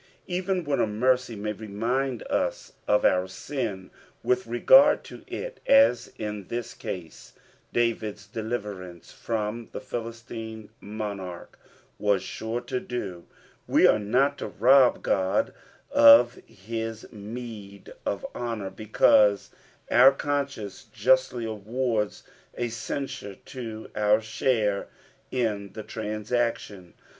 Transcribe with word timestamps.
Even 0.25 0.63
when 0.65 0.79
a 0.79 0.87
mercy 0.87 1.35
may 1.35 1.53
remind 1.53 2.23
us 2.23 2.73
of 2.87 3.05
our 3.05 3.27
sin 3.27 3.91
with 4.23 4.47
regard 4.47 5.03
to 5.03 5.23
it, 5.27 5.59
as 5.67 6.11
in 6.17 6.47
this 6.47 6.73
case 6.73 7.33
David's 7.71 8.25
deliverance 8.25 9.11
from 9.13 9.69
the 9.73 9.79
Philistine 9.79 10.71
monarch 10.79 11.59
was 11.99 12.23
sure 12.23 12.61
to 12.61 12.79
do, 12.79 13.27
we 13.67 13.85
are 13.85 13.99
not 13.99 14.39
to 14.39 14.47
rob 14.47 15.03
God 15.03 15.53
of 15.91 16.33
his 16.47 17.05
meed 17.11 17.93
of 18.03 18.25
honour 18.33 18.71
because 18.71 19.51
our 19.91 20.13
cou 20.13 20.47
science 20.47 20.87
jnstly 20.95 21.47
awards 21.47 22.23
a 22.57 22.69
censure 22.69 23.35
to 23.45 23.91
our 23.95 24.19
share 24.19 24.87
in 25.29 25.73
the 25.73 25.83
transaction. 25.83 26.95